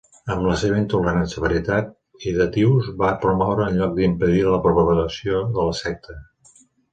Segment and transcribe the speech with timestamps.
[0.35, 1.91] Amb la seva intolerant severitat,
[2.25, 6.19] Hydatius va promoure en lloc d'impedir la propagació de la secta.